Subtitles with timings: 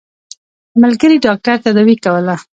[0.81, 2.35] ملګري ډاکټر تداوي کوله.